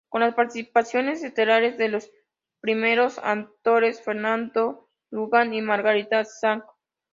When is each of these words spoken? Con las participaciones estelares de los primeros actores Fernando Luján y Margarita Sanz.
Con 0.09 0.21
las 0.21 0.33
participaciones 0.33 1.23
estelares 1.23 1.77
de 1.77 1.87
los 1.87 2.11
primeros 2.59 3.19
actores 3.19 4.01
Fernando 4.01 4.89
Luján 5.11 5.53
y 5.53 5.61
Margarita 5.61 6.25
Sanz. 6.25 6.63